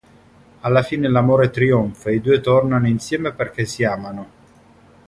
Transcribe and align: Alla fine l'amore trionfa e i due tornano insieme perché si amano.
Alla 0.61 0.81
fine 0.81 1.07
l'amore 1.07 1.51
trionfa 1.51 2.09
e 2.09 2.15
i 2.15 2.21
due 2.21 2.41
tornano 2.41 2.87
insieme 2.87 3.33
perché 3.33 3.65
si 3.65 3.83
amano. 3.83 4.29